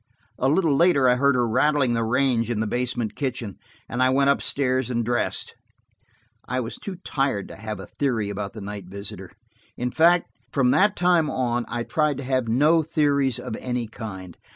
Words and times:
A 0.39 0.49
little 0.49 0.75
later 0.75 1.07
I 1.07 1.13
heard 1.13 1.35
her 1.35 1.47
rattling 1.47 1.93
the 1.93 2.03
range 2.03 2.49
in 2.49 2.59
the 2.59 2.65
basement 2.65 3.15
kitchen, 3.15 3.59
and 3.87 4.01
I 4.01 4.09
went 4.09 4.31
up 4.31 4.41
stairs 4.41 4.89
and 4.89 5.05
dressed. 5.05 5.53
I 6.47 6.59
was 6.59 6.77
too 6.79 6.95
tired 7.05 7.47
to 7.49 7.55
have 7.55 7.79
a 7.79 7.85
theory 7.85 8.31
about 8.31 8.53
the 8.53 8.61
night 8.61 8.85
visitor; 8.87 9.29
in 9.77 9.91
fact, 9.91 10.31
from 10.51 10.71
that 10.71 10.95
time 10.95 11.29
on, 11.29 11.65
I 11.67 11.83
tried 11.83 12.17
to 12.17 12.23
have 12.23 12.47
no 12.47 12.81
theories 12.81 13.37
of 13.37 13.55
any 13.57 13.85
kind. 13.87 14.39